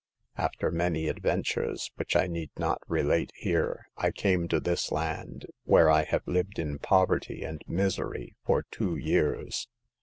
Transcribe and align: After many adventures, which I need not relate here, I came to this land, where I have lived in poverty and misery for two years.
After 0.35 0.71
many 0.71 1.07
adventures, 1.07 1.91
which 1.95 2.15
I 2.15 2.25
need 2.25 2.49
not 2.57 2.81
relate 2.87 3.31
here, 3.35 3.85
I 3.95 4.09
came 4.09 4.47
to 4.47 4.59
this 4.59 4.91
land, 4.91 5.45
where 5.63 5.91
I 5.91 6.05
have 6.05 6.25
lived 6.25 6.57
in 6.57 6.79
poverty 6.79 7.43
and 7.43 7.61
misery 7.67 8.33
for 8.43 8.63
two 8.71 8.95
years. 8.95 9.67